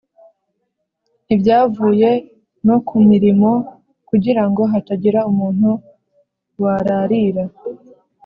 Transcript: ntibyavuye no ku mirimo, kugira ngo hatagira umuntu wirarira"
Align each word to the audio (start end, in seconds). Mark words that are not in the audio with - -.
ntibyavuye 1.25 2.09
no 2.67 2.77
ku 2.87 2.95
mirimo, 3.09 3.51
kugira 4.09 4.43
ngo 4.49 4.61
hatagira 4.71 5.19
umuntu 5.31 5.69
wirarira" 6.61 7.43